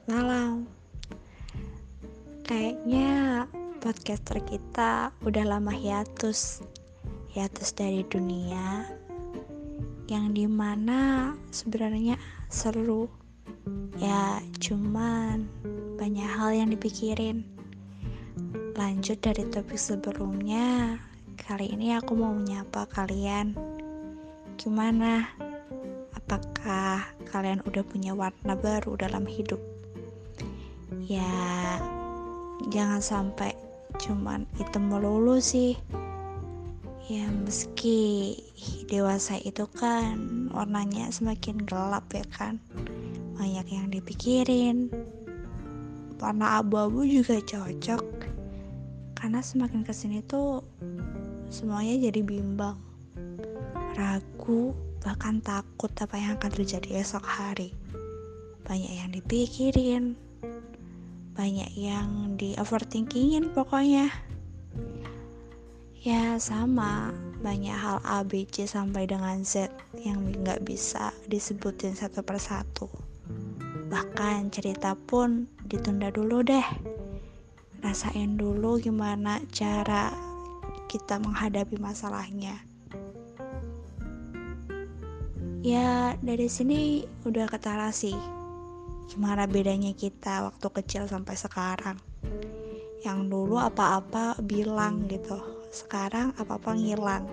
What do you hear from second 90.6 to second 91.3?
kecil